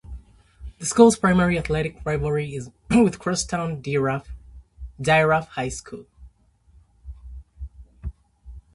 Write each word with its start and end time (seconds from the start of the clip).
The 0.79 0.87
school's 0.87 1.15
primary 1.15 1.59
athletic 1.59 2.03
rivalry 2.03 2.55
is 2.55 2.71
with 2.89 3.19
cross-town 3.19 3.83
Dieruff 3.83 4.25
High 4.99 5.69
School. 5.69 6.07